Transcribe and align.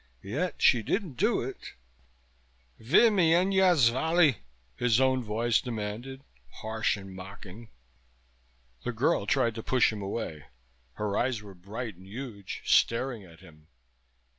Yet 0.23 0.63
she 0.63 0.81
didn't 0.81 1.13
do 1.17 1.41
it 1.43 1.73
"Vi 2.79 3.09
myenya 3.09 3.75
zvali?" 3.75 4.37
his 4.75 4.99
own 4.99 5.23
voice 5.23 5.61
demanded, 5.61 6.23
harsh 6.53 6.97
and 6.97 7.13
mocking. 7.13 7.69
The 8.83 8.93
girl 8.93 9.27
tried 9.27 9.53
to 9.53 9.61
push 9.61 9.93
him 9.93 10.01
away. 10.01 10.45
Her 10.93 11.15
eyes 11.15 11.43
were 11.43 11.53
bright 11.53 11.97
and 11.97 12.07
huge, 12.07 12.63
staring 12.65 13.23
at 13.25 13.41
him. 13.41 13.67